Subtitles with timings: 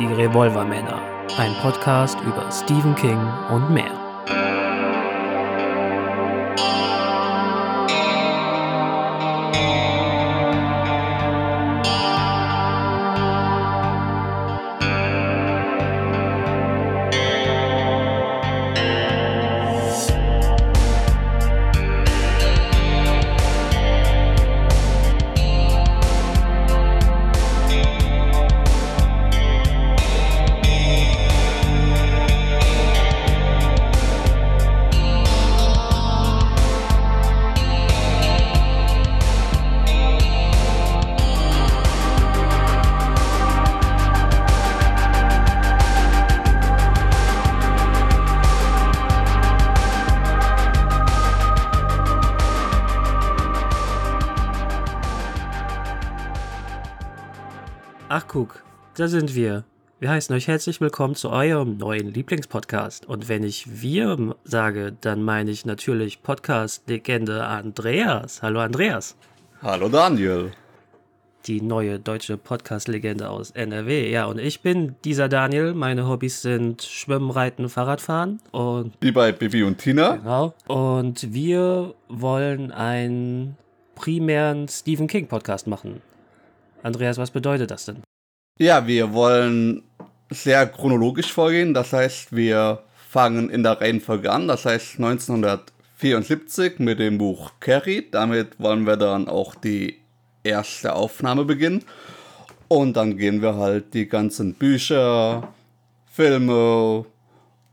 [0.00, 0.98] Die Revolvermänner,
[1.36, 4.09] ein Podcast über Stephen King und mehr.
[58.32, 58.62] Guck,
[58.94, 59.64] da sind wir.
[59.98, 63.04] Wir heißen euch herzlich willkommen zu eurem neuen Lieblingspodcast.
[63.06, 68.40] Und wenn ich wir sage, dann meine ich natürlich Podcast-Legende Andreas.
[68.40, 69.16] Hallo Andreas.
[69.60, 70.52] Hallo Daniel.
[71.46, 74.08] Die neue deutsche Podcast-Legende aus NRW.
[74.08, 75.74] Ja, und ich bin dieser Daniel.
[75.74, 78.40] Meine Hobbys sind Schwimmen, Reiten, Fahrradfahren.
[78.52, 80.18] Und Wie bei Bibi und Tina.
[80.18, 80.54] Genau.
[80.68, 83.56] Und wir wollen einen
[83.96, 86.00] primären Stephen King Podcast machen.
[86.84, 88.04] Andreas, was bedeutet das denn?
[88.62, 89.84] Ja, wir wollen
[90.28, 91.72] sehr chronologisch vorgehen.
[91.72, 94.48] Das heißt, wir fangen in der Reihenfolge an.
[94.48, 98.06] Das heißt 1974 mit dem Buch Carrie.
[98.10, 99.96] Damit wollen wir dann auch die
[100.44, 101.86] erste Aufnahme beginnen.
[102.68, 105.48] Und dann gehen wir halt die ganzen Bücher,
[106.12, 107.06] Filme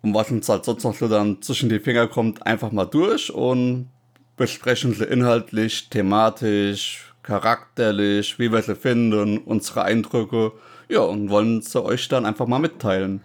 [0.04, 3.30] und was uns halt sonst noch so dann zwischen die Finger kommt, einfach mal durch
[3.30, 3.90] und
[4.38, 10.54] besprechen sie inhaltlich, thematisch, charakterlich, wie wir sie finden, unsere Eindrücke.
[10.90, 13.22] Ja, und wollen sie euch dann einfach mal mitteilen.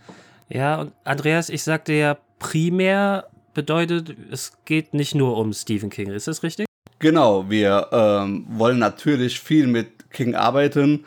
[0.48, 6.10] Ja, und Andreas, ich sagte ja, primär bedeutet, es geht nicht nur um Stephen King.
[6.10, 6.66] Ist das richtig?
[6.98, 11.04] Genau, wir ähm, wollen natürlich viel mit King arbeiten,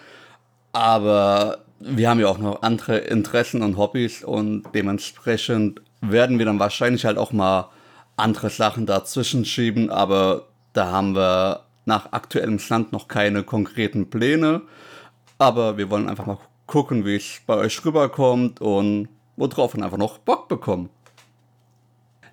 [0.72, 6.60] aber wir haben ja auch noch andere Interessen und Hobbys und dementsprechend werden wir dann
[6.60, 7.70] wahrscheinlich halt auch mal
[8.18, 14.62] andere Sachen dazwischen schieben, aber da haben wir nach aktuellem Stand noch keine konkreten Pläne.
[15.38, 19.98] Aber wir wollen einfach mal gucken, wie es bei euch rüberkommt und worauf wir einfach
[19.98, 20.90] noch Bock bekommen.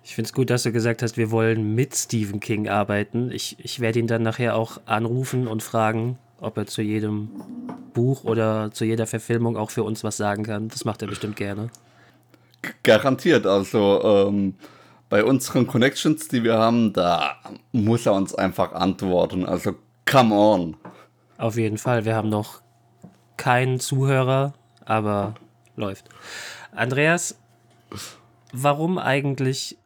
[0.03, 3.31] Ich finde es gut, dass du gesagt hast, wir wollen mit Stephen King arbeiten.
[3.31, 7.29] Ich, ich werde ihn dann nachher auch anrufen und fragen, ob er zu jedem
[7.93, 10.67] Buch oder zu jeder Verfilmung auch für uns was sagen kann.
[10.67, 11.69] Das macht er bestimmt gerne.
[12.83, 13.45] Garantiert.
[13.45, 14.55] Also ähm,
[15.09, 17.37] bei unseren Connections, die wir haben, da
[17.71, 19.45] muss er uns einfach antworten.
[19.45, 19.75] Also
[20.05, 20.77] come on.
[21.37, 22.03] Auf jeden Fall.
[22.03, 22.62] Wir haben noch
[23.43, 24.53] keinen Zuhörer,
[24.85, 25.35] aber
[25.75, 26.05] läuft.
[26.73, 27.37] Andreas,
[28.53, 29.77] warum eigentlich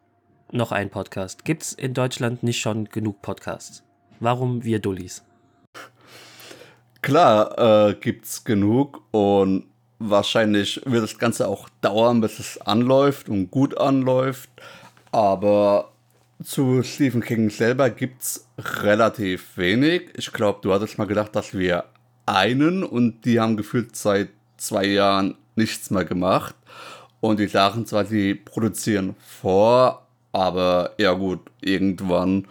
[0.52, 1.44] noch ein Podcast?
[1.44, 3.82] Gibt es in Deutschland nicht schon genug Podcasts?
[4.20, 5.24] Warum wir Dullis?
[7.02, 9.66] Klar, äh, gibt's genug und
[9.98, 14.50] wahrscheinlich wird das Ganze auch dauern, bis es anläuft und gut anläuft.
[15.10, 15.90] Aber
[16.44, 20.10] zu Stephen King selber gibt's relativ wenig.
[20.14, 21.86] Ich glaube, du hattest mal gedacht, dass wir
[22.28, 26.54] einen und die haben gefühlt seit zwei Jahren nichts mehr gemacht.
[27.20, 32.46] Und die sagen zwar, sie produzieren vor, aber ja gut, irgendwann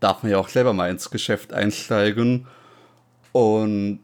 [0.00, 2.46] darf man ja auch selber mal ins Geschäft einsteigen.
[3.32, 4.00] Und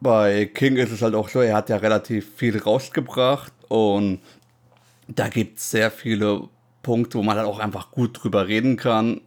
[0.00, 4.20] bei King ist es halt auch so, er hat ja relativ viel rausgebracht und
[5.08, 6.48] da gibt es sehr viele
[6.82, 9.20] Punkte, wo man halt auch einfach gut drüber reden kann.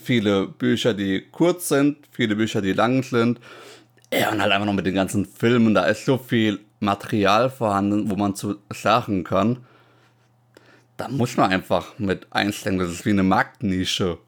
[0.00, 3.40] Viele Bücher, die kurz sind, viele Bücher, die lang sind.
[4.12, 8.10] Ja, und halt einfach noch mit den ganzen Filmen, da ist so viel Material vorhanden,
[8.10, 9.58] wo man zu sagen kann.
[10.96, 14.18] Da muss man einfach mit einsteigen, das ist wie eine Marktnische.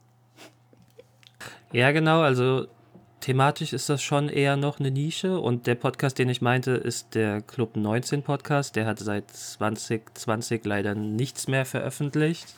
[1.72, 2.66] Ja, genau, also
[3.20, 7.14] thematisch ist das schon eher noch eine Nische und der Podcast, den ich meinte, ist
[7.14, 8.76] der Club 19 Podcast.
[8.76, 12.54] Der hat seit 2020 leider nichts mehr veröffentlicht.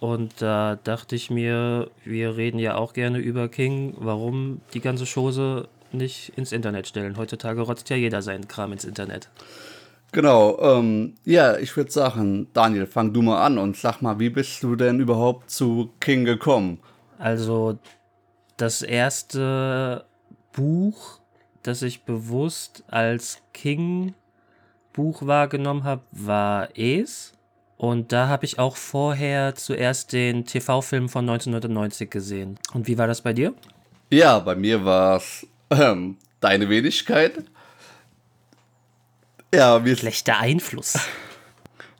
[0.00, 5.04] Und da dachte ich mir, wir reden ja auch gerne über King, warum die ganze
[5.04, 7.18] Chose nicht ins Internet stellen.
[7.18, 9.28] Heutzutage rotzt ja jeder seinen Kram ins Internet.
[10.12, 14.30] Genau, ähm, ja, ich würde sagen, Daniel, fang du mal an und sag mal, wie
[14.30, 16.80] bist du denn überhaupt zu King gekommen?
[17.18, 17.78] Also
[18.56, 20.04] das erste
[20.52, 21.20] Buch,
[21.62, 27.34] das ich bewusst als King-Buch wahrgenommen habe, war Es.
[27.80, 32.58] Und da habe ich auch vorher zuerst den TV-Film von 1990 gesehen.
[32.74, 33.54] Und wie war das bei dir?
[34.10, 37.42] Ja, bei mir war es ähm, Deine Wenigkeit.
[39.54, 40.98] Ja, wie Schlechter Einfluss.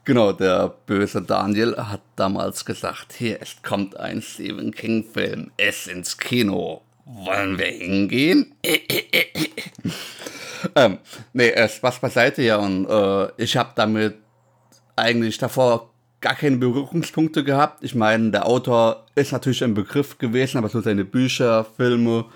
[0.05, 6.19] Genau, der böse Daniel hat damals gesagt, hier, es kommt ein Stephen King-Film, es ins
[6.19, 6.81] Kino.
[7.05, 8.55] Wollen wir hingehen?
[10.75, 10.99] ähm,
[11.33, 14.17] nee, Spaß beiseite, ja, und äh, ich habe damit
[15.01, 17.83] eigentlich davor gar keine Berührungspunkte gehabt.
[17.83, 22.27] Ich meine, der Autor ist natürlich ein Begriff gewesen, aber so seine Bücher, Filme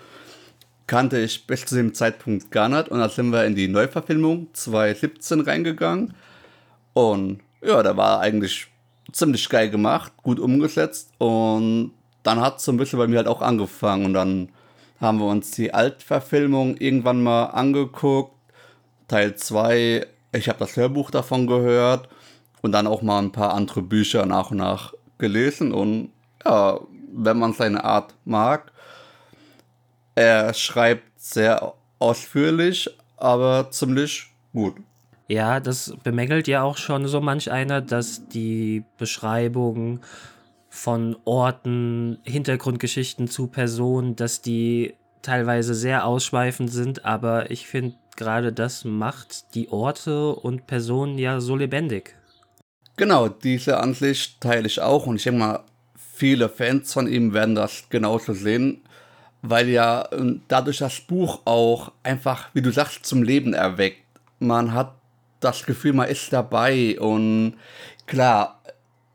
[0.87, 2.89] kannte ich bis zu dem Zeitpunkt gar nicht.
[2.89, 6.15] Und dann sind wir in die Neuverfilmung 2017 reingegangen.
[6.95, 8.69] Und ja, der war eigentlich
[9.13, 11.13] ziemlich geil gemacht, gut umgesetzt.
[11.19, 14.07] Und dann hat es so ein bisschen bei mir halt auch angefangen.
[14.07, 14.49] Und dann
[15.01, 18.33] haben wir uns die Altverfilmung irgendwann mal angeguckt.
[19.09, 22.09] Teil 2, ich habe das Hörbuch davon gehört
[22.65, 25.71] und dann auch mal ein paar andere Bücher nach und nach gelesen.
[25.71, 26.09] Und
[26.47, 26.81] ja,
[27.13, 28.73] wenn man seine Art mag,
[30.15, 32.89] er schreibt sehr ausführlich,
[33.19, 34.77] aber ziemlich gut.
[35.29, 40.01] Ja, das bemängelt ja auch schon so manch einer, dass die Beschreibung
[40.71, 48.55] von Orten, Hintergrundgeschichten zu Personen, dass die teilweise sehr ausschweifend sind, aber ich finde gerade
[48.55, 52.17] das macht die Orte und Personen ja so lebendig.
[52.97, 55.65] Genau, diese Ansicht teile ich auch und ich denke mal,
[55.97, 58.83] viele Fans von ihm werden das genauso sehen,
[59.43, 64.05] weil ja ähm, dadurch das Buch auch einfach, wie du sagst, zum Leben erweckt.
[64.39, 64.95] Man hat
[65.41, 67.55] das Gefühl, man ist dabei und
[68.07, 68.61] klar,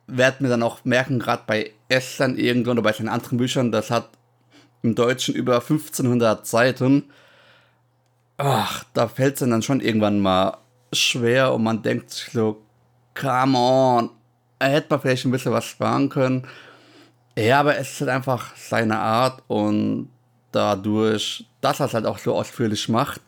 [0.08, 3.92] werden wir dann auch merken, gerade bei Estern irgendwann oder bei seinen anderen Büchern, das
[3.92, 4.10] hat
[4.82, 7.06] im Deutschen über 1500 Seiten.
[8.38, 10.58] Ach, da fällt es dann schon irgendwann mal
[10.94, 12.62] schwer und man denkt sich so,
[13.20, 14.10] come on,
[14.60, 16.48] hätte man vielleicht ein bisschen was sparen können.
[17.38, 20.10] Ja, aber es ist halt einfach seine Art und
[20.52, 23.22] dadurch, dass er es halt auch so ausführlich macht,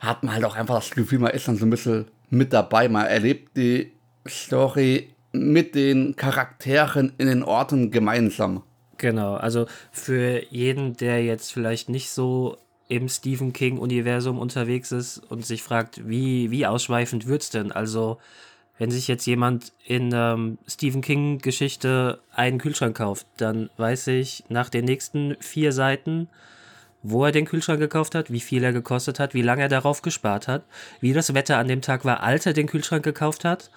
[0.00, 2.88] hat man halt auch einfach das Gefühl, man ist dann so ein bisschen mit dabei.
[2.88, 3.92] Man erlebt die
[4.28, 8.62] Story mit den Charakteren in den Orten gemeinsam.
[8.98, 12.56] Genau, also für jeden, der jetzt vielleicht nicht so
[12.88, 17.72] im Stephen King-Universum unterwegs ist und sich fragt, wie, wie ausschweifend es denn?
[17.72, 18.18] Also,
[18.82, 24.70] wenn sich jetzt jemand in ähm, Stephen King-Geschichte einen Kühlschrank kauft, dann weiß ich nach
[24.70, 26.28] den nächsten vier Seiten,
[27.04, 30.02] wo er den Kühlschrank gekauft hat, wie viel er gekostet hat, wie lange er darauf
[30.02, 30.64] gespart hat,
[31.00, 33.70] wie das Wetter an dem Tag war, als er den Kühlschrank gekauft hat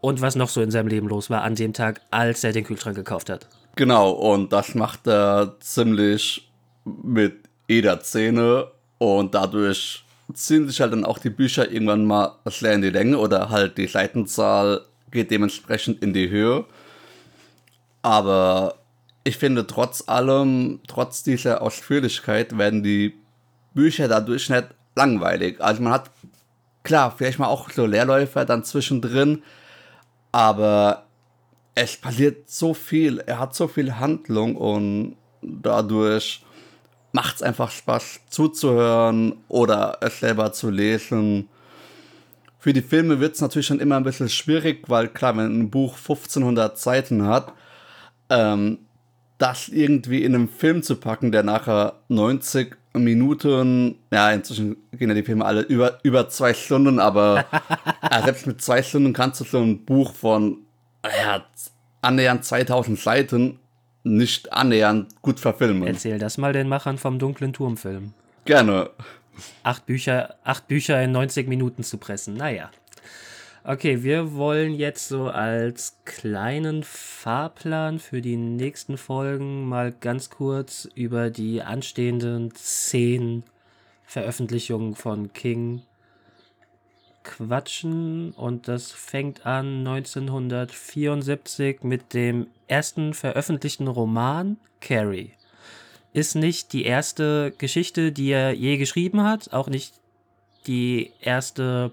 [0.00, 2.64] und was noch so in seinem Leben los war an dem Tag, als er den
[2.64, 3.46] Kühlschrank gekauft hat.
[3.76, 6.50] Genau, und das macht er ziemlich
[6.86, 12.72] mit jeder Szene und dadurch ziehen sich halt dann auch die Bücher irgendwann mal sehr
[12.72, 16.64] in die Länge oder halt die Seitenzahl geht dementsprechend in die Höhe.
[18.02, 18.76] Aber
[19.22, 23.14] ich finde trotz allem, trotz dieser Ausführlichkeit werden die
[23.74, 25.60] Bücher dadurch nicht langweilig.
[25.60, 26.10] Also man hat
[26.82, 29.42] klar vielleicht mal auch so Leerläufer dann zwischendrin,
[30.32, 31.06] aber
[31.74, 36.43] es passiert so viel, er hat so viel Handlung und dadurch
[37.14, 41.48] macht es einfach Spaß zuzuhören oder es selber zu lesen.
[42.58, 45.70] Für die Filme wird es natürlich schon immer ein bisschen schwierig, weil klar, wenn ein
[45.70, 47.52] Buch 1500 Seiten hat,
[48.30, 48.78] ähm,
[49.38, 55.14] das irgendwie in einem Film zu packen, der nachher 90 Minuten, ja, inzwischen gehen ja
[55.14, 57.44] die Filme alle über, über zwei Stunden, aber
[58.10, 60.58] ja, selbst mit zwei Stunden kannst du so ein Buch von
[61.04, 61.44] ja,
[62.02, 63.60] annähernd 2000 Seiten
[64.04, 65.88] nicht annähernd gut verfilmen.
[65.88, 68.12] Erzähl das mal den Machern vom dunklen Turmfilm.
[68.44, 68.90] Gerne.
[69.62, 72.70] Acht Bücher, acht Bücher in 90 Minuten zu pressen, naja.
[73.64, 80.86] Okay, wir wollen jetzt so als kleinen Fahrplan für die nächsten Folgen mal ganz kurz
[80.94, 83.42] über die anstehenden zehn
[84.04, 85.80] Veröffentlichungen von King
[87.24, 95.32] quatschen und das fängt an 1974 mit dem ersten veröffentlichten Roman Carrie.
[96.12, 99.94] Ist nicht die erste Geschichte, die er je geschrieben hat, auch nicht
[100.66, 101.90] die erste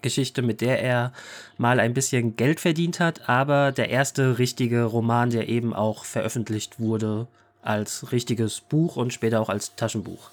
[0.00, 1.12] Geschichte, mit der er
[1.58, 6.80] mal ein bisschen Geld verdient hat, aber der erste richtige Roman, der eben auch veröffentlicht
[6.80, 7.26] wurde
[7.62, 10.30] als richtiges Buch und später auch als Taschenbuch.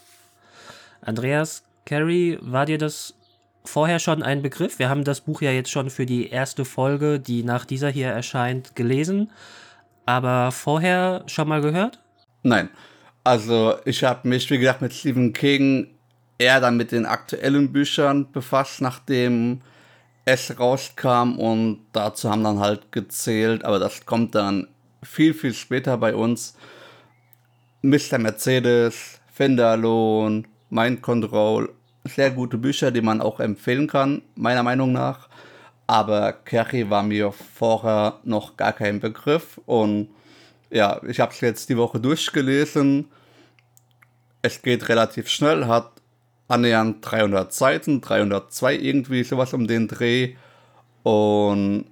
[1.02, 3.14] Andreas, Carrie, war dir das
[3.68, 4.80] vorher schon ein Begriff?
[4.80, 8.08] Wir haben das Buch ja jetzt schon für die erste Folge, die nach dieser hier
[8.08, 9.32] erscheint, gelesen,
[10.06, 12.00] aber vorher schon mal gehört?
[12.44, 12.70] Nein.
[13.24, 15.88] Also ich habe mich, wie gesagt, mit Stephen King
[16.38, 19.62] eher dann mit den aktuellen Büchern befasst, nachdem
[20.24, 24.68] es rauskam und dazu haben dann halt gezählt, aber das kommt dann
[25.04, 26.56] viel, viel später bei uns.
[27.82, 28.18] Mr.
[28.18, 31.74] Mercedes, Fenderlohn, Mind Control,
[32.08, 35.30] sehr gute Bücher, die man auch empfehlen kann, meiner Meinung nach.
[35.88, 39.60] Aber Carrie war mir vorher noch gar kein Begriff.
[39.66, 40.10] Und
[40.70, 43.06] ja, ich habe es jetzt die Woche durchgelesen.
[44.42, 45.92] Es geht relativ schnell, hat
[46.48, 50.36] annähernd 300 Seiten, 302 irgendwie, sowas um den Dreh.
[51.04, 51.86] Und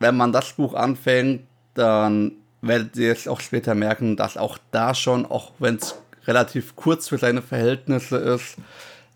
[0.00, 4.94] wenn man das Buch anfängt, dann werdet ihr es auch später merken, dass auch da
[4.94, 5.94] schon, auch wenn es
[6.26, 8.56] relativ kurz für seine Verhältnisse ist,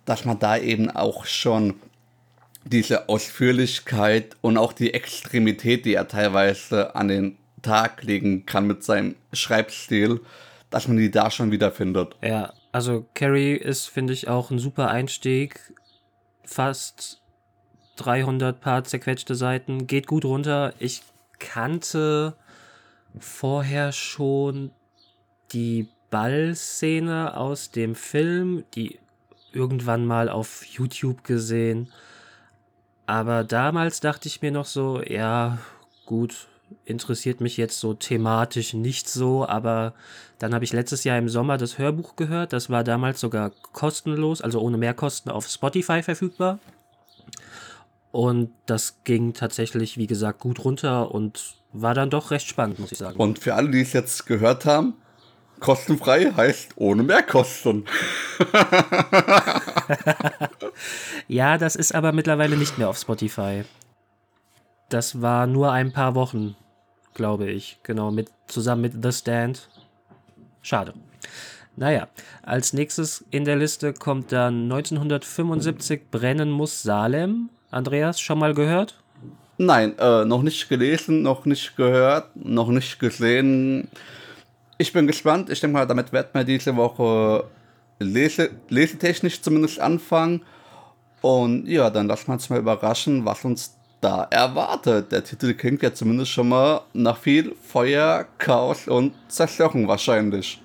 [0.09, 1.75] dass man da eben auch schon
[2.65, 8.83] diese Ausführlichkeit und auch die Extremität, die er teilweise an den Tag legen kann mit
[8.83, 10.21] seinem Schreibstil,
[10.71, 12.17] dass man die da schon wiederfindet.
[12.23, 15.61] Ja, also Carrie ist, finde ich, auch ein super Einstieg.
[16.43, 17.21] Fast
[17.97, 20.73] 300 paar zerquetschte Seiten, geht gut runter.
[20.79, 21.03] Ich
[21.39, 22.35] kannte
[23.19, 24.71] vorher schon
[25.53, 28.99] die Ballszene aus dem Film, die
[29.59, 31.91] irgendwann mal auf YouTube gesehen.
[33.07, 35.59] Aber damals dachte ich mir noch so, ja,
[36.07, 36.47] gut,
[36.85, 39.95] interessiert mich jetzt so thematisch nicht so, aber
[40.39, 42.53] dann habe ich letztes Jahr im Sommer das Hörbuch gehört.
[42.53, 46.59] Das war damals sogar kostenlos, also ohne Mehrkosten auf Spotify verfügbar.
[48.13, 52.93] Und das ging tatsächlich, wie gesagt, gut runter und war dann doch recht spannend, muss
[52.93, 53.19] ich sagen.
[53.19, 54.95] Und für alle, die es jetzt gehört haben,
[55.61, 57.87] kostenfrei heißt ohne Mehrkosten.
[61.29, 63.65] ja, das ist aber mittlerweile nicht mehr auf Spotify.
[64.89, 66.57] Das war nur ein paar Wochen,
[67.15, 67.79] glaube ich.
[67.83, 69.69] Genau, mit, zusammen mit The Stand.
[70.63, 70.95] Schade.
[71.77, 72.09] Naja,
[72.43, 77.51] als nächstes in der Liste kommt dann 1975 Brennen muss Salem.
[77.71, 78.99] Andreas, schon mal gehört?
[79.59, 83.89] Nein, äh, noch nicht gelesen, noch nicht gehört, noch nicht gesehen.
[84.79, 85.51] Ich bin gespannt.
[85.51, 87.45] Ich denke mal, damit werden wir diese Woche
[87.99, 90.43] lese, lesetechnisch zumindest anfangen.
[91.21, 95.11] Und ja, dann lassen wir uns mal überraschen, was uns da erwartet.
[95.11, 100.61] Der Titel klingt ja zumindest schon mal nach viel Feuer, Chaos und Zerstörung wahrscheinlich.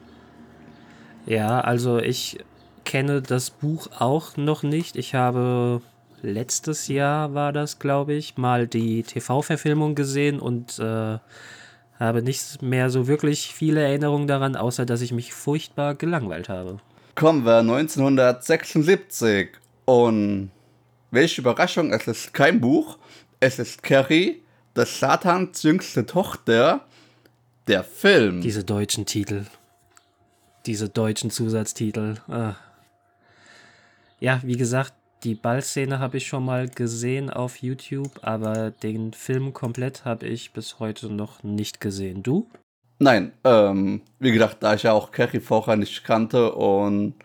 [1.26, 2.38] Ja, also ich
[2.86, 4.96] kenne das Buch auch noch nicht.
[4.96, 5.82] Ich habe
[6.22, 11.18] letztes Jahr war das, glaube ich, mal die TV-Verfilmung gesehen und äh,
[12.04, 16.80] habe nicht mehr so wirklich viele Erinnerungen daran, außer dass ich mich furchtbar gelangweilt habe.
[17.16, 19.50] Kommen wir 1976
[19.86, 20.52] und
[21.12, 22.98] welche Überraschung, es ist kein Buch,
[23.40, 24.42] es ist Carrie,
[24.74, 26.86] das Satans jüngste Tochter,
[27.68, 28.42] der Film.
[28.42, 29.46] Diese deutschen Titel.
[30.66, 32.16] Diese deutschen Zusatztitel.
[32.28, 32.56] Ah.
[34.20, 34.94] Ja, wie gesagt,
[35.24, 40.52] die Ballszene habe ich schon mal gesehen auf YouTube, aber den Film komplett habe ich
[40.52, 42.24] bis heute noch nicht gesehen.
[42.24, 42.48] Du?
[43.00, 47.16] Nein, ähm, wie gesagt, da ich ja auch Carrie vorher nicht kannte und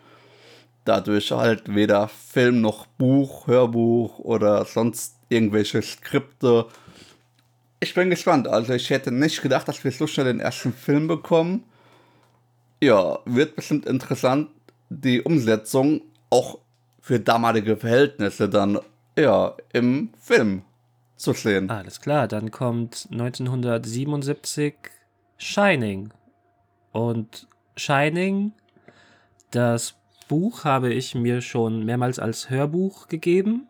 [0.85, 6.65] dadurch halt weder Film noch Buch, Hörbuch oder sonst irgendwelche Skripte.
[7.79, 8.47] Ich bin gespannt.
[8.47, 11.63] Also ich hätte nicht gedacht, dass wir so schnell den ersten Film bekommen.
[12.81, 14.49] Ja, wird bestimmt interessant.
[14.89, 16.59] Die Umsetzung auch
[17.01, 18.79] für damalige Verhältnisse dann
[19.17, 20.63] ja im Film
[21.15, 21.69] zu sehen.
[21.69, 24.75] Alles klar, dann kommt 1977
[25.37, 26.11] Shining.
[26.91, 28.53] Und Shining,
[29.51, 29.95] das
[30.27, 33.67] Buch habe ich mir schon mehrmals als Hörbuch gegeben.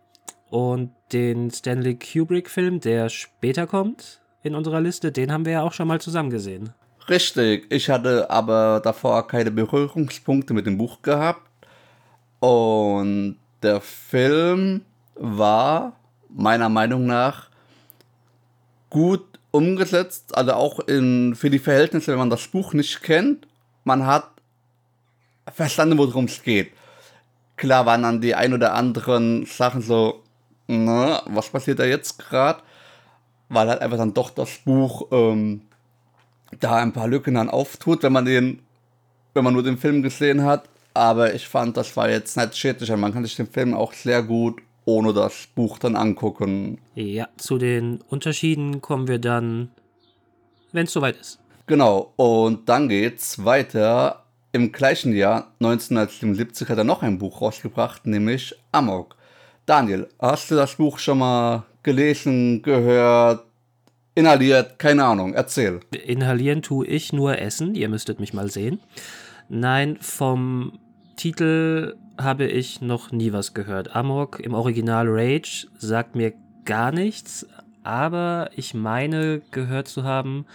[0.50, 5.74] Und den Stanley Kubrick-Film, der später kommt in unserer Liste, den haben wir ja auch
[5.74, 6.72] schon mal zusammen gesehen.
[7.08, 11.49] Richtig, ich hatte aber davor keine Berührungspunkte mit dem Buch gehabt.
[12.40, 14.82] Und der Film
[15.16, 15.94] war
[16.30, 17.50] meiner Meinung nach
[18.90, 23.48] gut umgesetzt, also auch in, für die Verhältnisse, wenn man das Buch nicht kennt.
[23.84, 24.30] Man hat
[25.54, 26.72] verstanden, worum es geht.
[27.58, 30.24] Klar waren dann die ein oder anderen Sachen so,
[30.68, 32.62] na, was passiert da jetzt gerade?
[33.50, 35.62] Weil halt einfach dann doch das Buch ähm,
[36.60, 38.62] da ein paar Lücken dann auftut, wenn man den,
[39.34, 40.70] wenn man nur den Film gesehen hat.
[41.00, 42.90] Aber ich fand, das war jetzt nicht schädlich.
[42.90, 46.80] Man kann sich den Film auch sehr gut ohne das Buch dann angucken.
[46.96, 49.70] Ja, zu den Unterschieden kommen wir dann,
[50.74, 51.40] wenn es soweit ist.
[51.68, 54.26] Genau, und dann geht's weiter.
[54.52, 59.16] Im gleichen Jahr, 1977, hat er noch ein Buch rausgebracht, nämlich Amok.
[59.66, 63.46] Daniel, hast du das Buch schon mal gelesen, gehört,
[64.16, 64.80] inhaliert?
[64.80, 65.80] Keine Ahnung, erzähl.
[66.04, 68.82] Inhalieren tue ich nur Essen, ihr müsstet mich mal sehen.
[69.48, 70.80] Nein, vom
[71.20, 73.94] Titel habe ich noch nie was gehört.
[73.94, 76.32] Amok im Original Rage sagt mir
[76.64, 77.46] gar nichts,
[77.84, 80.46] aber ich meine gehört zu haben,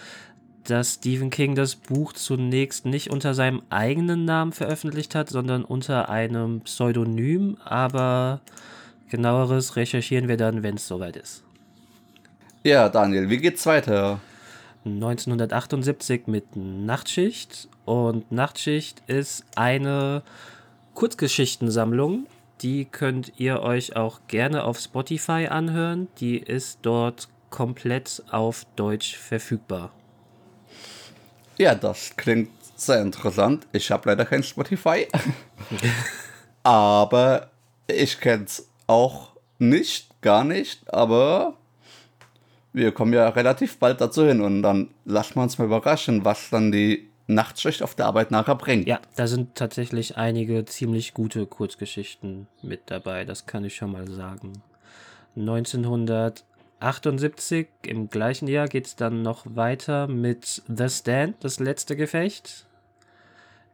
[0.65, 6.09] dass Stephen King das Buch zunächst nicht unter seinem eigenen Namen veröffentlicht hat, sondern unter
[6.09, 8.41] einem Pseudonym, aber
[9.11, 11.45] genaueres recherchieren wir dann, wenn es soweit ist.
[12.63, 14.19] Ja, Daniel, wie geht's weiter?
[14.87, 20.23] 1978 mit Nachtschicht und Nachtschicht ist eine
[20.95, 22.27] Kurzgeschichtensammlung.
[22.63, 26.09] Die könnt ihr euch auch gerne auf Spotify anhören.
[26.21, 29.93] Die ist dort komplett auf Deutsch verfügbar.
[31.59, 33.67] Ja, das klingt sehr interessant.
[33.73, 35.07] Ich habe leider kein Spotify.
[36.63, 37.51] aber
[37.87, 40.93] ich kenne es auch nicht, gar nicht.
[40.93, 41.55] Aber
[42.73, 46.51] wir kommen ja relativ bald dazu hin und dann lassen wir uns mal überraschen, was
[46.51, 48.87] dann die Nachtschicht auf der Arbeit nachher bringt.
[48.87, 54.09] Ja, da sind tatsächlich einige ziemlich gute Kurzgeschichten mit dabei, das kann ich schon mal
[54.09, 54.63] sagen.
[55.37, 62.67] 1978, im gleichen Jahr, geht es dann noch weiter mit The Stand, das letzte Gefecht.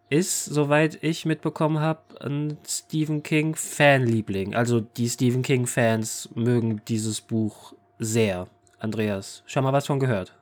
[0.09, 4.57] Ist, soweit ich mitbekommen habe, ein Stephen King Fanliebling.
[4.57, 8.49] Also die Stephen King Fans mögen dieses Buch sehr.
[8.81, 10.35] Andreas, schon mal was von gehört?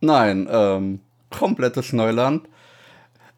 [0.00, 2.48] Nein, ähm, komplettes Neuland.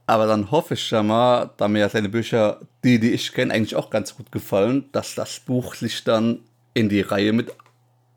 [0.07, 3.77] Aber dann hoffe ich schon mal, da mir seine Bücher, die, die ich kenne, eigentlich
[3.77, 6.41] auch ganz gut gefallen, dass das Buch sich dann
[6.75, 7.53] in die Reihe mit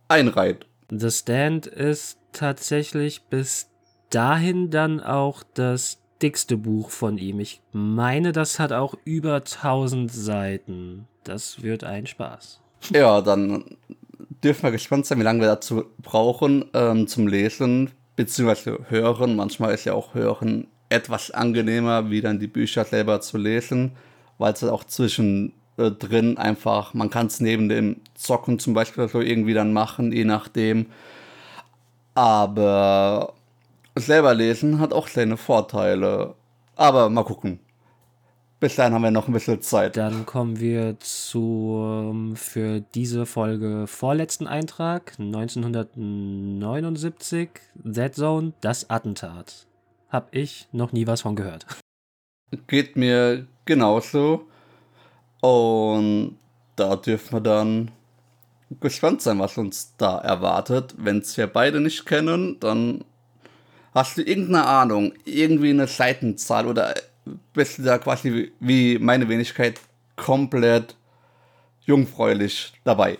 [0.07, 0.65] einreiht.
[0.89, 3.69] The Stand ist tatsächlich bis
[4.09, 7.39] dahin dann auch das dickste Buch von ihm.
[7.39, 11.07] Ich meine, das hat auch über 1000 Seiten.
[11.23, 12.61] Das wird ein Spaß.
[12.93, 13.77] Ja, dann
[14.43, 18.77] dürfen wir gespannt sein, wie lange wir dazu brauchen ähm, zum Lesen bzw.
[18.89, 19.35] hören.
[19.35, 23.91] Manchmal ist ja auch hören etwas angenehmer, wie dann die Bücher selber zu lesen,
[24.37, 29.21] weil es auch zwischen äh, einfach, man kann es neben dem Zocken zum Beispiel so
[29.21, 30.87] irgendwie dann machen, je nachdem.
[32.13, 33.33] Aber
[33.95, 36.35] selber lesen hat auch seine Vorteile.
[36.75, 37.59] Aber mal gucken.
[38.65, 39.95] Bis dahin haben wir noch ein bisschen Zeit.
[39.95, 47.49] Dann kommen wir zum für diese Folge vorletzten Eintrag 1979
[47.93, 49.67] That Zone das Attentat.
[50.09, 51.67] Hab ich noch nie was von gehört.
[52.65, 54.47] Geht mir genauso.
[55.41, 56.39] Und
[56.75, 57.91] da dürfen wir dann
[58.79, 60.95] gespannt sein, was uns da erwartet.
[60.97, 63.03] Wenn es wir beide nicht kennen, dann
[63.93, 66.95] hast du irgendeine Ahnung, irgendwie eine Seitenzahl oder
[67.53, 69.79] bist du da quasi wie meine Wenigkeit
[70.15, 70.95] komplett
[71.81, 73.17] jungfräulich dabei.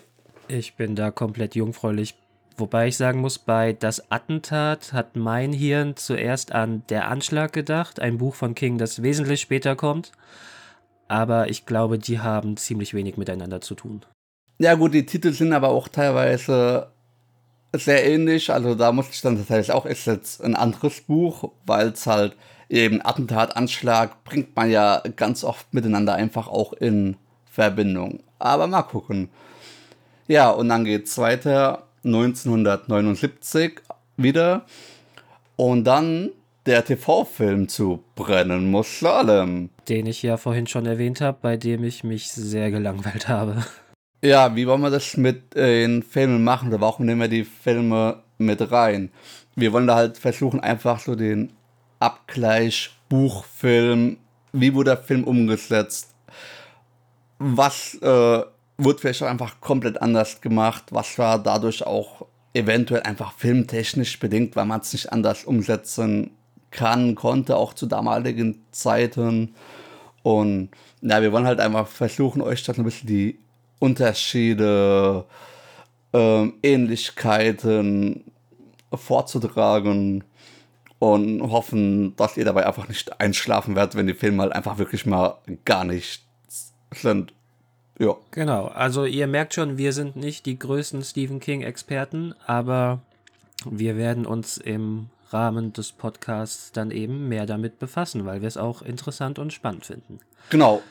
[0.48, 2.14] Ich bin da komplett jungfräulich.
[2.58, 8.00] Wobei ich sagen muss, bei Das Attentat hat mein Hirn zuerst an Der Anschlag gedacht,
[8.00, 10.12] ein Buch von King, das wesentlich später kommt.
[11.08, 14.04] Aber ich glaube, die haben ziemlich wenig miteinander zu tun.
[14.58, 16.90] Ja gut, die Titel sind aber auch teilweise
[17.74, 18.50] sehr ähnlich.
[18.50, 22.36] Also da musste ich dann tatsächlich auch, ist jetzt ein anderes Buch, weil es halt
[22.68, 28.20] eben Attentat, Anschlag bringt man ja ganz oft miteinander einfach auch in Verbindung.
[28.38, 29.28] Aber mal gucken.
[30.28, 33.80] Ja, und dann geht es weiter 1979
[34.16, 34.66] wieder.
[35.56, 36.30] Und dann
[36.66, 39.70] der TV-Film zu Brennen muss Salem.
[39.88, 43.64] Den ich ja vorhin schon erwähnt habe, bei dem ich mich sehr gelangweilt habe.
[44.24, 46.70] Ja, wie wollen wir das mit den Filmen machen?
[46.70, 49.10] Oder warum nehmen wir die Filme mit rein?
[49.54, 51.52] Wir wollen da halt versuchen, einfach so den
[51.98, 54.18] Abgleich, Buch, Film,
[54.52, 56.14] wie wurde der Film umgesetzt,
[57.38, 58.42] was äh,
[58.78, 64.56] wurde vielleicht auch einfach komplett anders gemacht, was war dadurch auch eventuell einfach filmtechnisch bedingt,
[64.56, 66.30] weil man es nicht anders umsetzen
[66.70, 69.54] kann, konnte, auch zu damaligen Zeiten.
[70.22, 70.70] Und
[71.02, 73.38] ja, wir wollen halt einfach versuchen, euch da ein bisschen die
[73.78, 75.24] Unterschiede,
[76.12, 78.24] äh, Ähnlichkeiten
[78.92, 80.24] vorzutragen
[80.98, 85.06] und hoffen, dass ihr dabei einfach nicht einschlafen werdet, wenn die Filme halt einfach wirklich
[85.06, 86.24] mal gar nicht
[86.92, 87.32] sind.
[87.98, 88.16] Ja.
[88.30, 93.00] Genau, also ihr merkt schon, wir sind nicht die größten Stephen King-Experten, aber
[93.64, 98.56] wir werden uns im Rahmen des Podcasts dann eben mehr damit befassen, weil wir es
[98.56, 100.20] auch interessant und spannend finden.
[100.50, 100.82] Genau.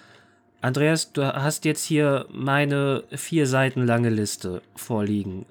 [0.62, 5.46] Andreas, du hast jetzt hier meine vier Seiten lange Liste vorliegen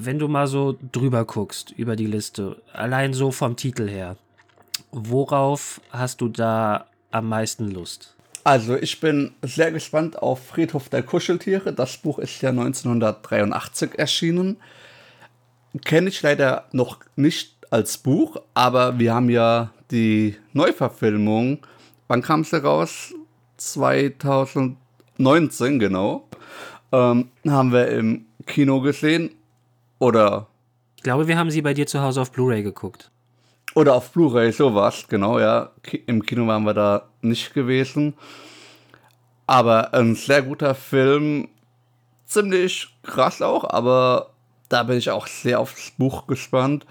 [0.00, 4.16] wenn du mal so drüber guckst über die Liste, allein so vom Titel her,
[4.92, 8.14] worauf hast du da am meisten Lust?
[8.44, 11.72] Also ich bin sehr gespannt auf Friedhof der Kuscheltiere.
[11.72, 14.58] Das Buch ist ja 1983 erschienen.
[15.84, 21.58] Kenne ich leider noch nicht als Buch, aber wir haben ja die Neuverfilmung.
[22.06, 23.12] Wann kam sie raus?
[23.56, 26.28] 2019, genau.
[26.92, 29.32] Ähm, haben wir im Kino gesehen
[29.98, 30.46] oder?
[30.96, 33.10] Ich glaube, wir haben sie bei dir zu Hause auf Blu-ray geguckt.
[33.74, 35.70] Oder auf Blu-ray, sowas, genau, ja.
[36.06, 38.14] Im Kino waren wir da nicht gewesen.
[39.46, 41.48] Aber ein sehr guter Film.
[42.26, 44.30] Ziemlich krass auch, aber
[44.68, 46.84] da bin ich auch sehr aufs Buch gespannt.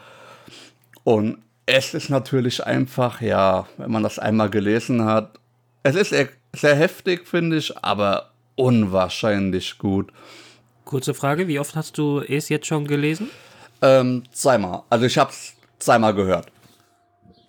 [1.04, 5.38] Und es ist natürlich einfach, ja, wenn man das einmal gelesen hat,
[5.84, 10.12] es ist sehr, sehr heftig, finde ich, aber unwahrscheinlich gut.
[10.88, 13.30] Kurze Frage, wie oft hast du es jetzt schon gelesen?
[13.82, 14.84] Ähm, zweimal.
[14.90, 16.48] Also ich habe es zweimal gehört.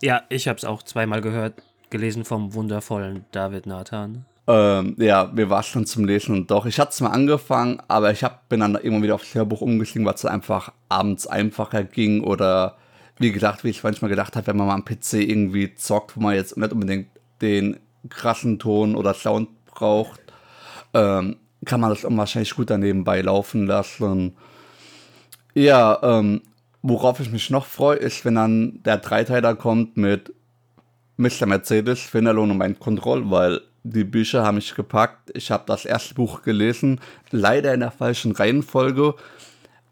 [0.03, 1.55] Ja, ich habe es auch zweimal gehört,
[1.89, 4.25] gelesen vom wundervollen David Nathan.
[4.49, 6.67] Ähm, ja, mir war es schon zum Lesen und doch.
[6.67, 10.05] Ich hatte es mal angefangen, aber ich hab, bin dann immer wieder aufs Hörbuch umgestiegen,
[10.05, 12.77] weil es einfach abends einfacher ging oder
[13.19, 16.21] wie gesagt, wie ich manchmal gedacht habe, wenn man mal am PC irgendwie zockt, wo
[16.21, 17.07] man jetzt nicht unbedingt
[17.41, 20.21] den krassen Ton oder Sound braucht,
[20.93, 24.37] ähm, kann man das wahrscheinlich gut daneben beilaufen lassen.
[25.55, 26.43] Ja, ähm,
[26.83, 30.33] worauf ich mich noch freue, ist, wenn dann der Dreiteiler kommt mit
[31.17, 31.47] Mr.
[31.47, 35.31] Mercedes, Finalone und mein Control, weil die Bücher haben mich gepackt.
[35.35, 39.15] Ich habe das erste Buch gelesen, leider in der falschen Reihenfolge.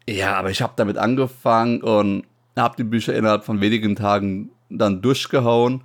[0.07, 2.23] Ja, aber ich habe damit angefangen und
[2.55, 5.83] habe die Bücher innerhalb von wenigen Tagen dann durchgehauen.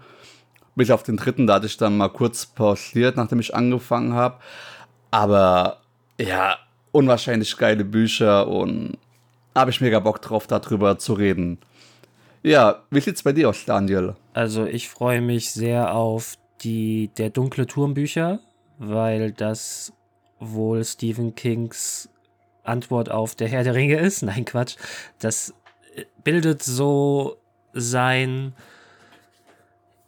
[0.75, 4.39] Bis auf den dritten, da hatte ich dann mal kurz pausiert, nachdem ich angefangen habe.
[5.13, 5.83] Aber
[6.19, 6.59] ja,
[6.91, 8.99] unwahrscheinlich geile Bücher und
[9.55, 11.59] habe ich mega Bock drauf, darüber zu reden.
[12.43, 14.17] Ja, wie sieht's bei dir aus, Daniel?
[14.35, 18.41] Also ich freue mich sehr auf die Der dunkle Turm Bücher,
[18.79, 19.93] weil das
[20.41, 22.09] wohl Stephen Kings
[22.65, 24.23] Antwort auf Der Herr der Ringe ist.
[24.23, 24.77] Nein, Quatsch.
[25.19, 25.55] Das
[26.25, 27.37] bildet so
[27.75, 28.55] sein,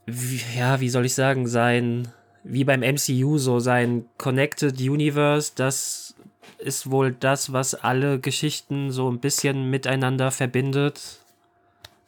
[0.07, 2.09] wie, ja, wie soll ich sagen, sein,
[2.45, 6.15] wie beim MCU, so sein Connected Universe, das
[6.59, 11.19] ist wohl das, was alle Geschichten so ein bisschen miteinander verbindet.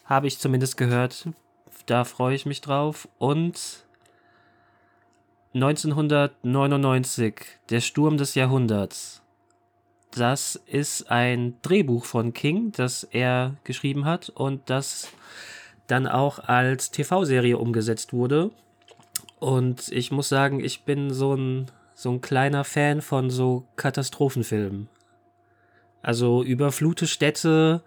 [0.05, 1.29] Habe ich zumindest gehört.
[1.87, 3.09] Da freue ich mich drauf.
[3.19, 3.85] Und
[5.55, 7.35] 1999,
[7.71, 9.23] der Sturm des Jahrhunderts.
[10.11, 15.09] Das ist ein Drehbuch von King, das er geschrieben hat und das
[15.87, 18.51] dann auch als TV-Serie umgesetzt wurde.
[19.39, 24.89] Und ich muss sagen, ich bin so ein, so ein kleiner Fan von so Katastrophenfilmen.
[26.03, 27.83] Also überflute Städte,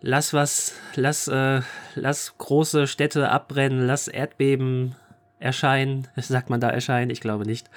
[0.00, 1.62] lass was, lass, äh,
[1.94, 4.96] lass große Städte abbrennen, lass Erdbeben
[5.38, 6.08] erscheinen.
[6.16, 7.10] Sagt man da erscheinen?
[7.10, 7.70] Ich glaube nicht.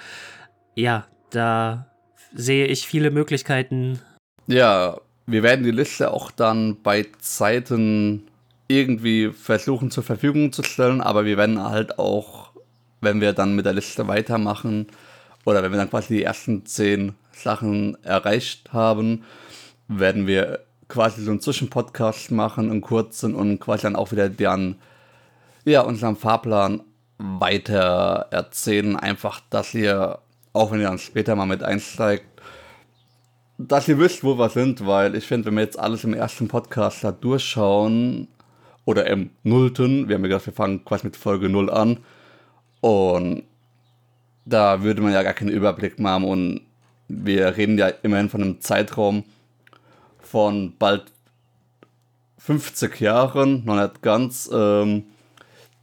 [0.74, 1.86] Ja, da
[2.34, 4.00] sehe ich viele Möglichkeiten.
[4.46, 8.28] Ja, wir werden die Liste auch dann bei Zeiten
[8.68, 12.43] irgendwie versuchen zur Verfügung zu stellen, aber wir werden halt auch,
[13.04, 14.86] wenn wir dann mit der Liste weitermachen
[15.44, 19.24] oder wenn wir dann quasi die ersten zehn Sachen erreicht haben,
[19.88, 24.76] werden wir quasi so einen Zwischenpodcast machen, einen kurzen und quasi dann auch wieder dann
[25.64, 26.82] ja, unseren Fahrplan
[27.18, 28.96] weiter erzählen.
[28.96, 30.18] Einfach, dass ihr,
[30.52, 32.24] auch wenn ihr dann später mal mit einsteigt,
[33.56, 36.48] dass ihr wisst, wo wir sind, weil ich finde, wenn wir jetzt alles im ersten
[36.48, 38.28] Podcast da durchschauen,
[38.84, 41.98] oder im Nullten, wir haben ja gesagt, wir fangen quasi mit Folge 0 an,
[42.84, 43.44] und
[44.44, 46.60] da würde man ja gar keinen Überblick machen und
[47.08, 49.24] wir reden ja immerhin von einem Zeitraum
[50.18, 51.04] von bald
[52.36, 55.04] 50 Jahren, noch nicht ganz, ähm,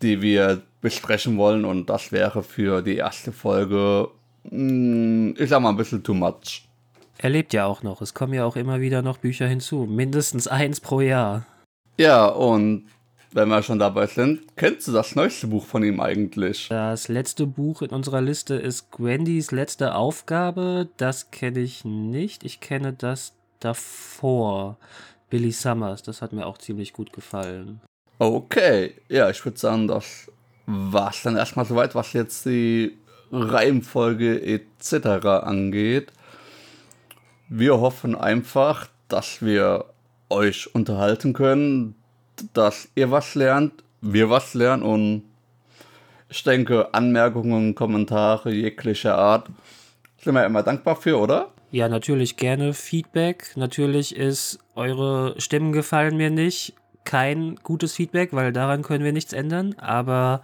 [0.04, 4.10] die wir besprechen wollen und das wäre für die erste Folge,
[4.44, 6.68] mh, hm, ich sag mal, ein bisschen too much.
[7.18, 8.04] Er lebt ja auch noch.
[8.04, 9.88] Es kommen ja auch immer wieder noch Bücher hinzu.
[9.90, 11.48] Mindestens eins pro Jahr.
[11.98, 12.86] Ja, und
[13.34, 16.67] wenn wir schon dabei sind, kennst du das neueste Buch von ihm eigentlich?
[16.70, 20.89] Das letzte Buch in unserer Liste ist Gwendys letzte Aufgabe.
[20.98, 22.44] Das kenne ich nicht.
[22.44, 24.78] Ich kenne das davor.
[25.30, 26.04] Billy Summers.
[26.04, 27.82] Das hat mir auch ziemlich gut gefallen.
[28.20, 30.30] Okay, ja, ich würde sagen, das
[30.65, 32.98] war es dann erstmal soweit, was jetzt die
[33.32, 35.26] Reihenfolge etc.
[35.44, 36.12] angeht.
[37.50, 39.86] Wir hoffen einfach, dass wir
[40.30, 41.96] euch unterhalten können,
[42.54, 45.23] dass ihr was lernt, wir was lernen und
[46.30, 49.49] ich denke, Anmerkungen, Kommentare jeglicher Art
[50.23, 51.51] sind wir immer dankbar für, oder?
[51.71, 53.51] Ja, natürlich gerne Feedback.
[53.56, 56.73] Natürlich ist eure Stimmen gefallen mir nicht.
[57.04, 59.75] Kein gutes Feedback, weil daran können wir nichts ändern.
[59.77, 60.41] Aber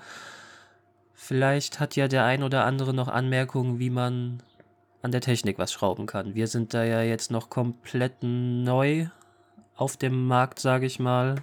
[1.13, 4.41] vielleicht hat ja der ein oder andere noch Anmerkungen, wie man
[5.01, 6.33] an der Technik was schrauben kann.
[6.33, 9.07] Wir sind da ja jetzt noch komplett neu
[9.75, 11.35] auf dem Markt, sage ich mal.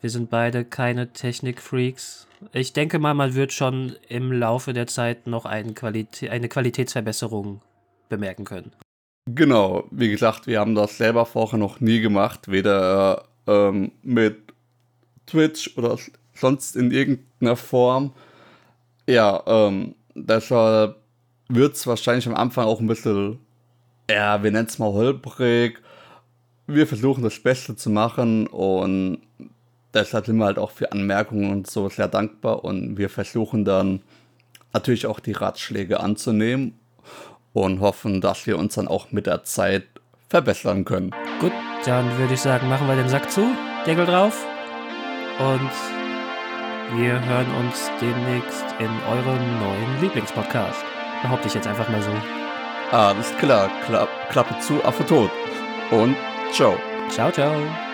[0.00, 2.26] Wir sind beide keine Technikfreaks.
[2.52, 7.62] Ich denke mal, man wird schon im Laufe der Zeit noch ein Qualitä eine Qualitätsverbesserung
[8.08, 8.72] bemerken können.
[9.28, 14.36] Genau, wie gesagt, wir haben das selber vorher noch nie gemacht, weder ähm, mit
[15.26, 15.98] Twitch oder
[16.34, 18.12] sonst in irgendeiner Form.
[19.08, 20.96] Ja, ähm, deshalb
[21.48, 23.40] wird es wahrscheinlich am Anfang auch ein bisschen,
[24.10, 25.80] ja, wir nennen es mal holprig.
[26.68, 29.18] Wir versuchen das Beste zu machen und
[29.96, 34.02] deshalb sind wir halt auch für Anmerkungen und so sehr dankbar und wir versuchen dann
[34.72, 36.78] natürlich auch die Ratschläge anzunehmen
[37.52, 39.84] und hoffen, dass wir uns dann auch mit der Zeit
[40.28, 41.12] verbessern können.
[41.40, 41.52] Gut,
[41.84, 43.46] dann würde ich sagen, machen wir den Sack zu,
[43.86, 44.44] Deckel drauf
[45.38, 45.70] und
[46.98, 50.84] wir hören uns demnächst in eurem neuen Lieblingspodcast.
[51.22, 52.12] Behaupte ich jetzt einfach mal so.
[52.92, 55.30] Alles klar, Kla Klappe zu, Affe tot.
[55.90, 56.16] Und
[56.52, 56.76] ciao.
[57.08, 57.85] Ciao, ciao.